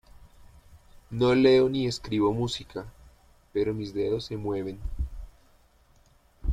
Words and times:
No 1.11 1.35
leo 1.35 1.69
ni 1.69 1.85
escribo 1.85 2.33
música, 2.33 2.87
pero 3.53 3.71
mis 3.71 3.93
dedos 3.93 4.25
se 4.25 4.35
mueven. 4.35 4.79